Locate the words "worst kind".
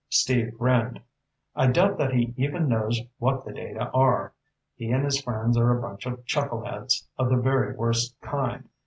7.75-8.67